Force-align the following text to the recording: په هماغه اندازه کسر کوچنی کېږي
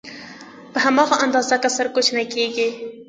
په 0.73 0.77
هماغه 0.85 1.15
اندازه 1.25 1.55
کسر 1.63 1.85
کوچنی 1.95 2.25
کېږي 2.33 2.67